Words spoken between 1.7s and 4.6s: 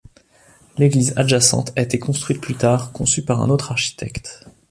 a été construite plus tard, conçue par un autre architecte.